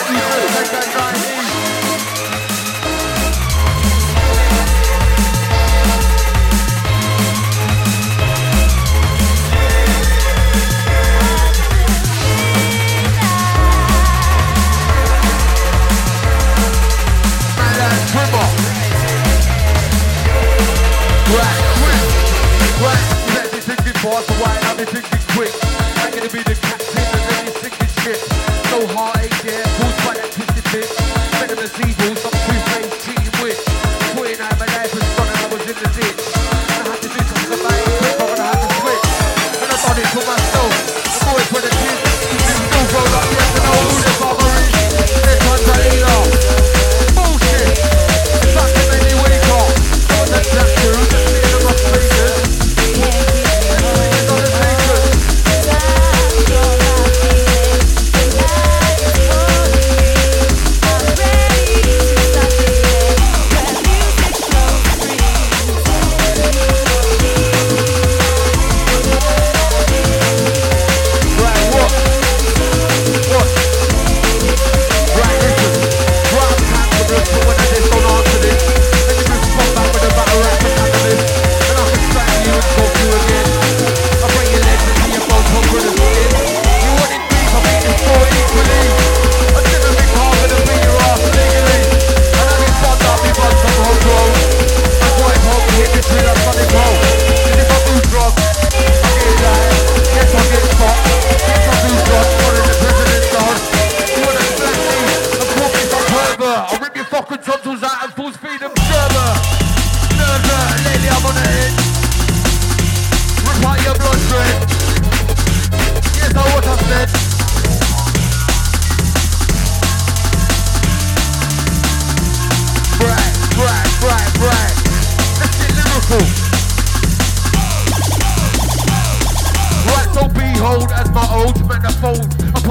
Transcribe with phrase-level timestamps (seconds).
[0.00, 1.29] that music, make that noise.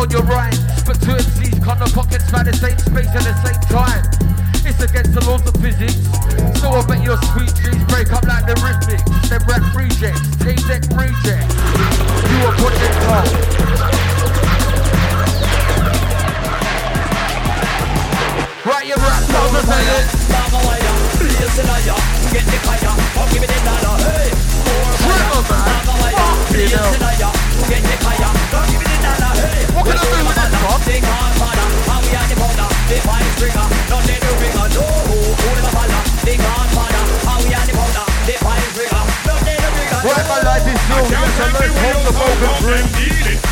[0.10, 0.58] Upon your right.
[0.86, 4.04] But two MCs can't the pockets by the same space at the same time.
[4.66, 5.96] It's against the laws of physics.
[6.60, 9.06] So I bet your sweet dreams break up like the rhythmics.
[9.30, 11.56] Them rap rejects, tape deck rejects.
[12.30, 13.26] You are it low.
[18.66, 20.06] Right, your rap sounds a melon.
[22.30, 24.30] Get the fire, or give the dollar, hey.
[25.02, 25.82] Trigger, man.
[26.14, 27.49] Fuck you know.
[27.68, 28.00] Get the.
[29.76, 31.20] What can I do with ringer,
[40.00, 41.12] Right, my life is serious.
[41.12, 42.88] I learned from the broken dream.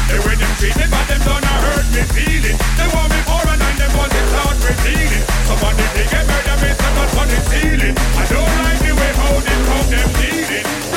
[0.07, 2.57] They when them treat me, but them done hurt me feeling.
[2.79, 5.23] They want me for a nine, them want it start repeating.
[5.43, 7.95] Somebody they get murder, me up on the ceiling.
[8.15, 10.96] I don't like the way how they come them dealing.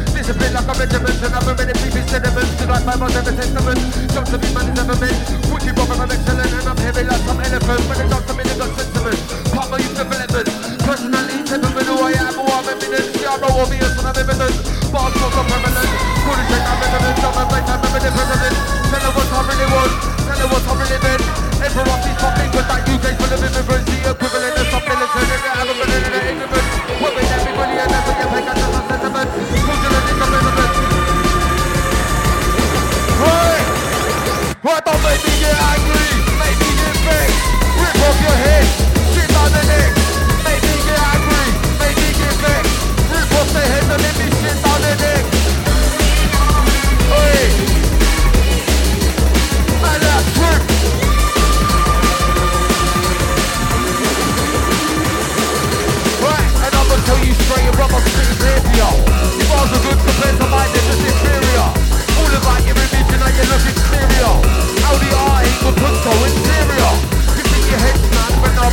[0.31, 3.35] Discipline like a regiment, and I'm a many previous sediments To like my mother ever
[3.35, 3.83] testament,
[4.15, 5.19] jump to me man is never meant
[5.51, 7.81] Wicked brother, I'm excellent, and I'm heavy like some elephant.
[7.91, 9.19] When it comes to me, they got sentiment,
[9.51, 10.47] part my youth development
[10.87, 14.55] Personally, temperament, who I am, who I'm eminent See, I'm know obvious when I'm evident.
[14.87, 15.91] Bars not so prevalent,
[16.23, 18.55] couldn't take my measurements and break time, remember the president
[18.87, 21.23] Tell her what I really want, tell her what I really meant
[21.59, 25.27] Emperor of these fucking good that guys full of immigrants The equivalent of some militant
[25.27, 26.67] and the equivalent of the ignorant
[27.03, 29.90] What we everybody and never get back at the sentiment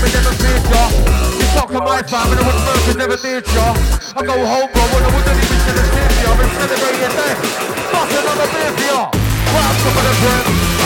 [0.09, 0.89] we never feared ya.
[1.39, 3.75] You talk to my fam and I murder never did ya.
[4.17, 6.31] I go home, bro, when I wouldn't even for ya.
[6.33, 7.41] I'm celebrating your death.
[7.93, 9.01] Bust another beer for ya.
[9.53, 10.78] Right up of the gym.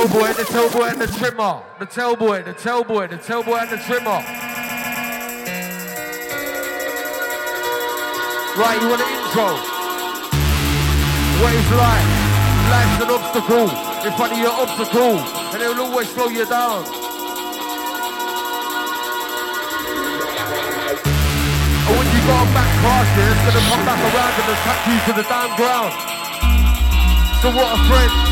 [0.00, 1.62] Boy, the tail boy, the tail boy, and the Trimer.
[1.78, 4.24] The tail boy, the tail boy, the tail boy, and the Trimer.
[8.56, 9.60] Right, you want an intro?
[11.36, 12.08] What is life?
[12.72, 13.68] Life's an obstacle
[14.00, 15.20] in front of your obstacle,
[15.52, 16.82] and it'll always slow you down.
[21.86, 24.96] And when you go back past it, it's gonna come back around and attack you
[25.06, 25.92] to the damn ground.
[27.42, 28.29] So what a friend.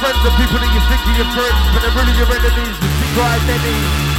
[0.00, 2.92] Friends are people that you think are your friends, but they're really your enemies with
[2.98, 4.04] secret identities.
[4.06, 4.13] Oh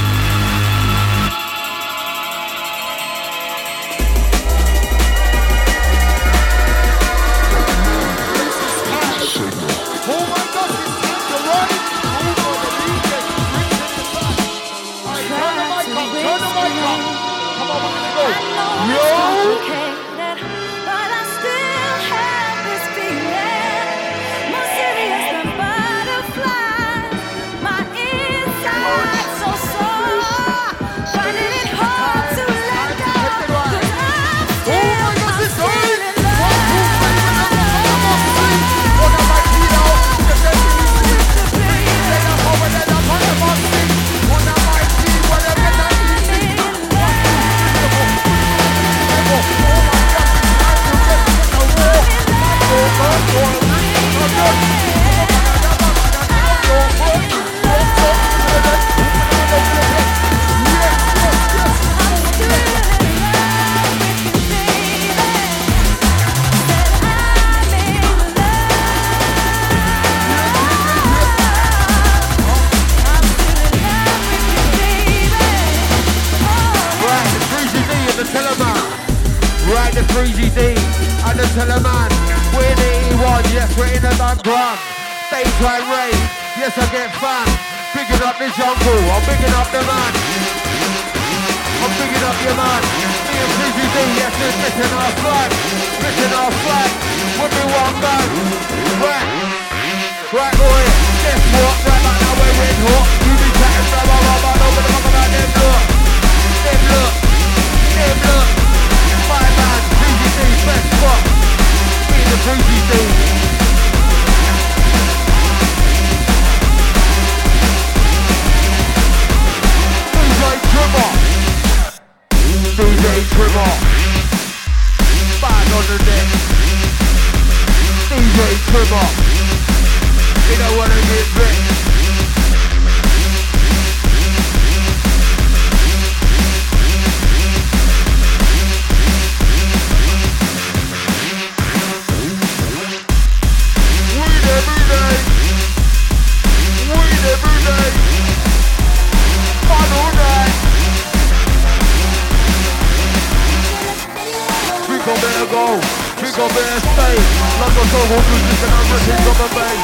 [157.76, 158.24] got so much
[158.64, 159.82] and I'm written on my mind.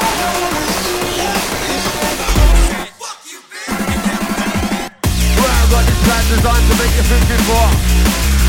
[6.32, 7.72] Designed to make you think more.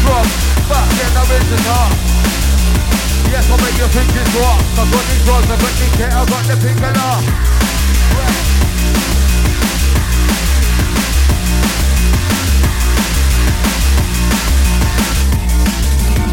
[0.07, 0.27] From
[0.71, 0.87] fuck,
[1.19, 1.59] I'm in the.
[3.33, 4.55] Yes, I'll make you think more.
[4.79, 7.23] I've got these drugs, I've got these kit, I've got the pink and all.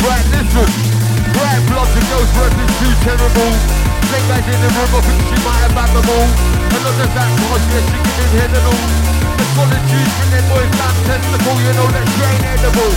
[0.05, 0.98] Right, listen.
[1.39, 3.51] Red bloods and girls working too terrible.
[4.11, 6.29] Same guys in the room, I think she might have had them all.
[6.75, 8.87] And not just that, cause yeah, she can inhale it all.
[9.39, 12.93] The solitude from their boys down testicle, you know that she ain't edible.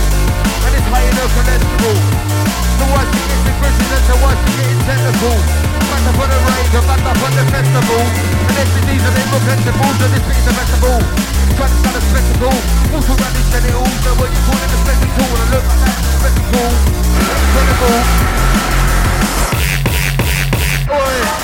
[0.67, 4.43] And it's high enough her cholesterol to watch it, it's the Christians and to watch
[4.43, 5.35] it, it's technical.
[5.87, 8.01] Back up on the rave, I'm back up on the festival.
[8.03, 10.99] And this is these are the festivals, and this bit's a festival.
[11.55, 12.55] trying to sell a spectacle,
[12.91, 15.31] walk around and it all, know what you call it a spectacle.
[15.31, 16.71] and I look like that, it's a spectacle.
[17.23, 17.99] Incredible.
[20.91, 21.43] Oi.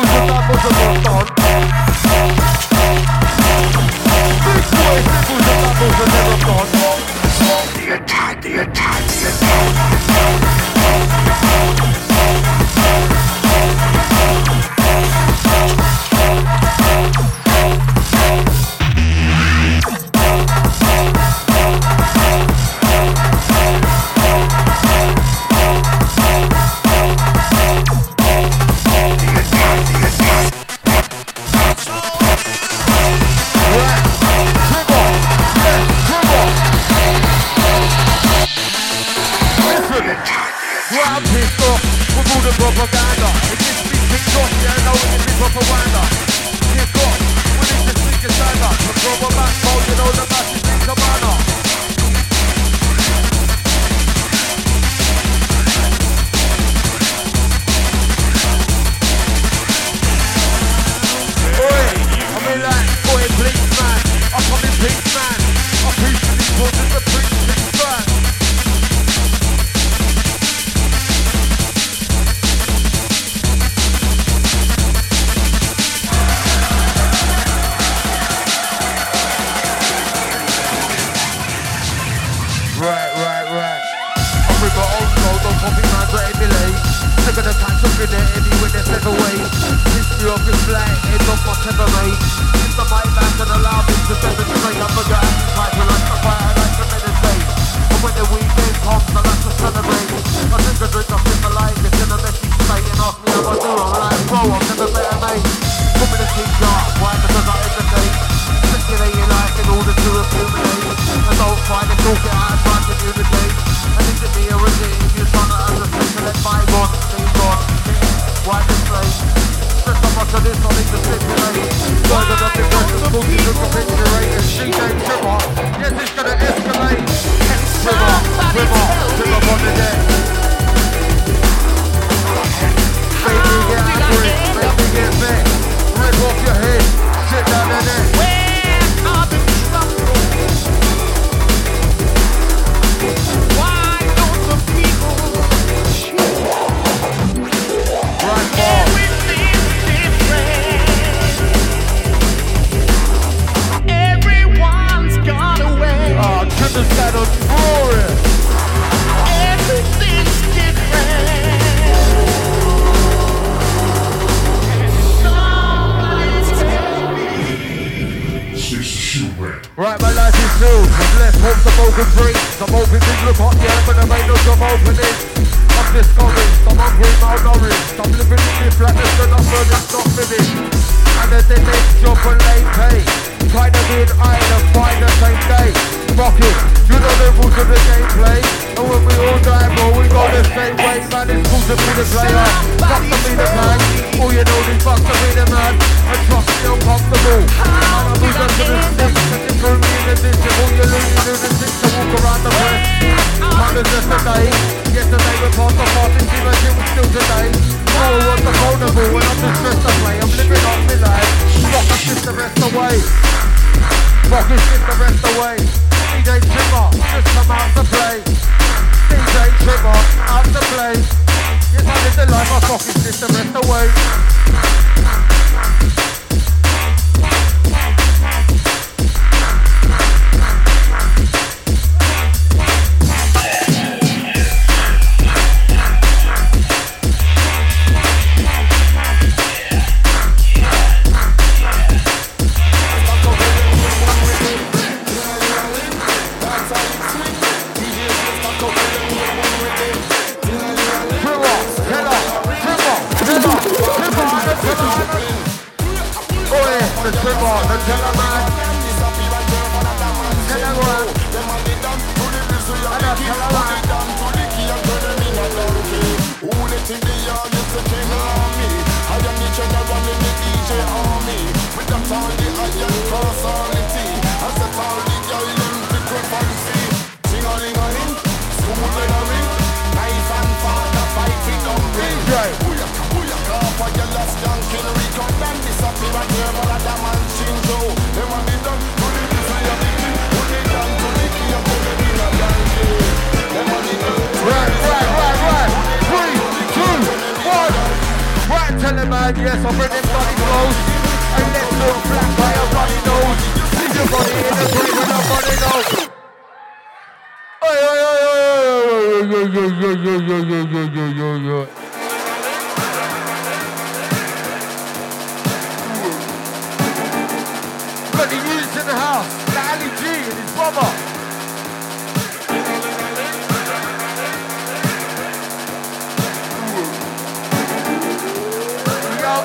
[0.00, 1.39] Música, por favor,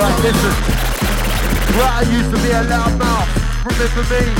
[0.00, 0.50] Right, listen.
[1.76, 3.28] Right, I used to be a loud mouth.
[3.66, 4.32] Remember me?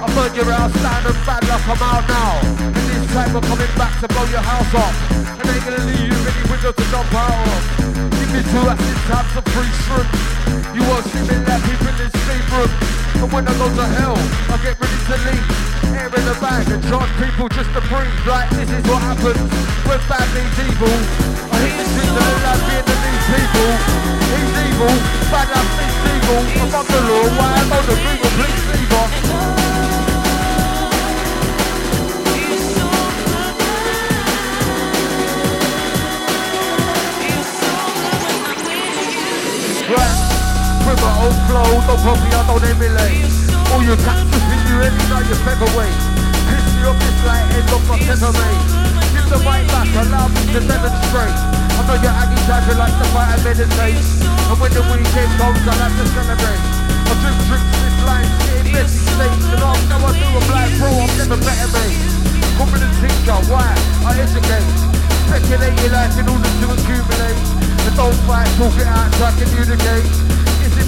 [0.00, 2.93] I burned your house down and bad luck, I'm out now.
[3.14, 4.90] Time we're coming back to blow your house off.
[5.38, 7.62] And ain't gonna leave you any window to jump out of.
[8.10, 10.10] Give me two acid tabs and free shrimp.
[10.74, 12.66] You won't see me let people in this sleep room.
[13.22, 14.18] And when I go to hell,
[14.50, 15.46] I get ready to leave.
[15.94, 18.18] Air in the bag and charge people just to breathe.
[18.26, 19.46] Like this is what happens
[19.86, 20.90] when bad means evil.
[20.90, 23.70] I hit the streets of the these people.
[24.26, 24.94] He's evil,
[25.30, 26.40] bad lad means evil.
[26.66, 29.73] I'm on the law, why I'm on the Google, please leave off.
[40.84, 43.24] With my own flow, don't copy, I don't emulate.
[43.72, 45.98] All your cactus in you any night you featherweight.
[46.48, 48.64] Piss me up this light, end of my mate.
[49.16, 51.38] Give the right back, allow me to demonstrate.
[51.74, 53.96] I know your Aggie type, you like to fight and meditate.
[53.96, 56.64] And when the weekend comes, I like to celebrate.
[57.08, 59.44] I drink drinks, this line, getting messy states.
[59.56, 61.96] And I'm now I do a black bro, I'm never better, mate.
[62.60, 63.72] Competent teacher, why?
[64.04, 64.68] I educate.
[65.24, 67.40] Speculate your life in order to accumulate.
[67.88, 70.33] And don't fight, talk it out, try to communicate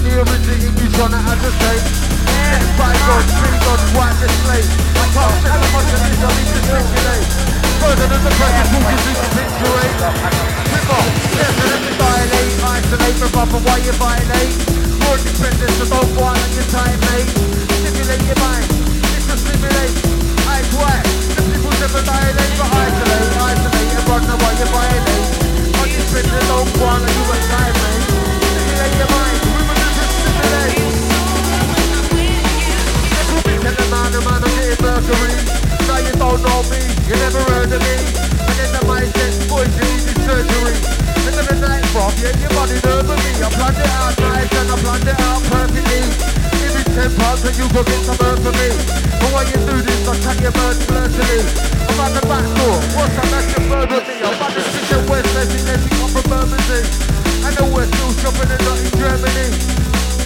[0.07, 1.83] the original you tryna agitate.
[2.47, 7.27] Let bygones, bygones, wipe the slate I can't set the fundamentals, I need to circulate
[7.83, 9.99] Further than the present, can through the picture eight
[10.67, 12.53] Flip off, definitely violate.
[12.57, 14.55] Isolate, revolve and why you violate?
[15.03, 17.29] More dependence, so don't violate your time, mate.
[17.67, 18.67] Stimulate your mind,
[19.11, 19.95] it's a stimulate.
[20.47, 20.99] I swear.
[21.35, 25.27] the people never violate, But isolate, isolate, and run away, you violate.
[25.83, 28.05] Undependent, don't violate, you a time, mate.
[28.07, 29.36] Stimulate your mind.
[36.41, 37.97] Know me, you never heard of me.
[38.47, 40.75] And then the mind says, boys, you need surgery.
[41.25, 41.43] Then the
[42.23, 42.49] yeah,
[43.19, 43.31] me.
[43.43, 46.01] I planned it out nice and I planned it out perfectly.
[46.61, 48.69] Give me ten pounds and you go get some earth for me.
[49.19, 49.99] But when you do this,
[50.41, 51.41] your bird flirtily.
[51.87, 53.43] I'm at the back door, what's that?
[53.57, 55.35] I'm at the street West,
[55.97, 56.53] come from.
[57.47, 57.55] And
[57.87, 59.47] still shopping and not in Germany.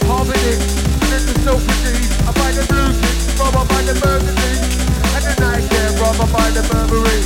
[0.05, 0.55] Harmony,
[1.09, 2.01] then the self-redeem.
[2.27, 3.10] I the blue
[3.49, 4.53] I buy the burgundy.
[5.17, 5.65] And the night
[5.97, 7.21] Rob, I buy the Burberry.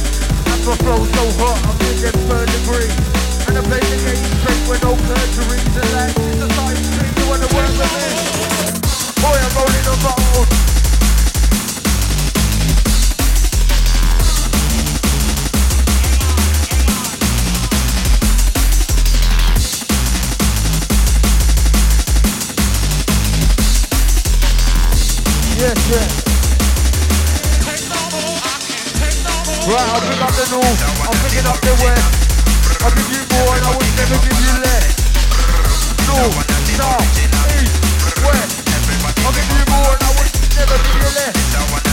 [0.47, 2.91] And my flow so hot, I'm in them third degree.
[3.47, 5.75] And I play the game straight with no perjuries.
[5.75, 8.07] And like, it's a side street, you wanna work with me?
[9.19, 9.95] Boy, I'm rolling a.
[9.95, 10.74] Yes,
[30.51, 32.83] North, I'm picking up the west.
[32.85, 34.93] I'll give you more and I will never give you less.
[36.05, 36.37] North,
[36.77, 37.01] south,
[37.57, 37.73] east,
[38.21, 38.61] west.
[39.25, 41.84] I'll give you more and I will never give you less.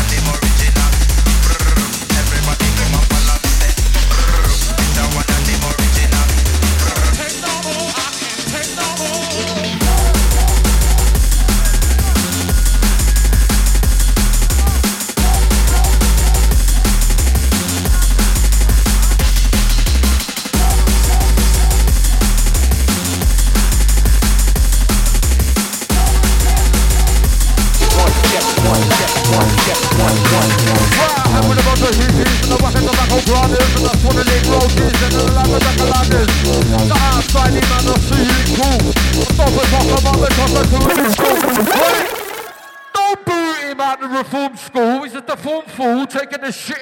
[46.42, 46.81] Taking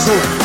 [0.00, 0.39] 수.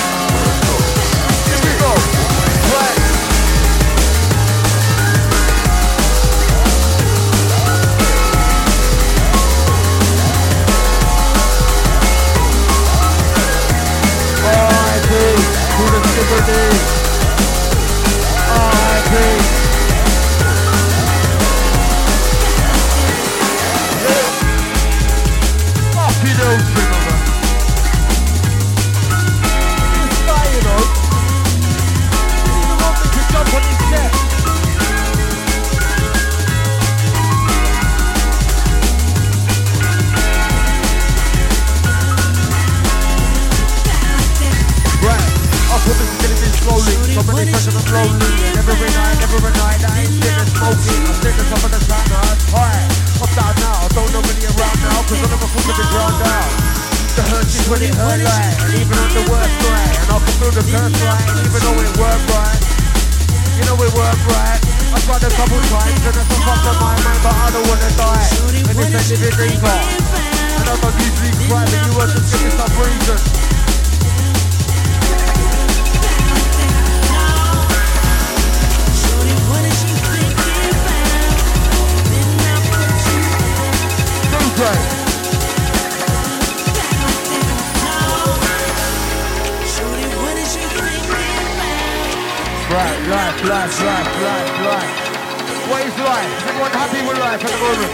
[96.06, 96.30] life.
[96.45, 97.93] Everyone happy with life at the moment.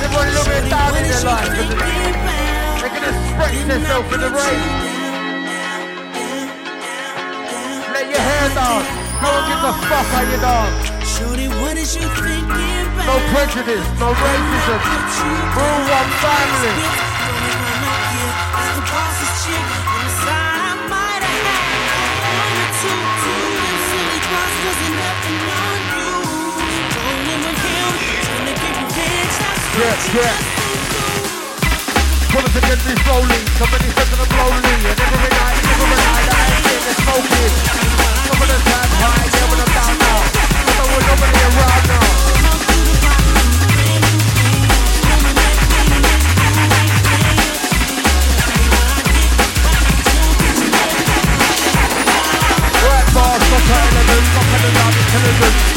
[0.00, 1.52] Everyone a little bit down in their life.
[2.80, 4.60] They're going to stretch themselves in the rain.
[7.92, 8.80] Let your hair down.
[9.20, 10.88] No one gives a fuck how you dance.
[11.20, 14.80] No prejudice, no racism.
[15.52, 17.10] We're one family.
[29.80, 30.36] yes, yes.
[32.30, 33.46] Pull it again, be rolling.
[33.56, 34.80] So many friends on the rolling.
[34.84, 37.52] And every night, every night, I ain't getting smoking.
[38.28, 38.58] Some of the
[39.00, 40.20] high, yeah, when I'm down now.
[40.68, 42.08] Cause I would nobody around now.
[53.10, 54.94] Bars, not intelligent, not
[55.40, 55.69] them.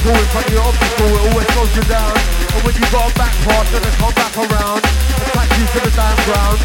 [0.00, 2.16] obstacle in front of your obstacle, it always slows you down.
[2.56, 5.80] And when you got a back pass, then they come back around, attack you to
[5.84, 6.58] the damn ground.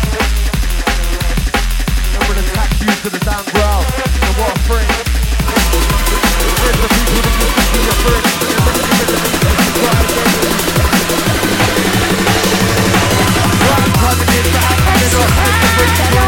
[2.15, 3.85] And will attack you to the damn ground.
[4.23, 4.87] And what a friend.
[6.63, 8.31] There's the people that you think are your friends.
[13.65, 16.24] Right, time to get back, and it's a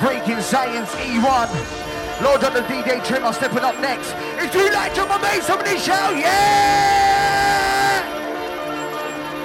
[0.00, 2.22] Breaking science E1.
[2.22, 4.14] Lord on the DJ Trimer stepping up next.
[4.42, 7.28] If you like Drummer Bass, somebody shout, yeah!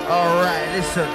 [0.09, 1.09] Alright, listen.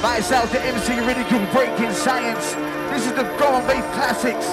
[0.00, 2.54] Myself, the MC Ridicule, Breaking Science.
[2.92, 4.46] This is the Grand and Classics.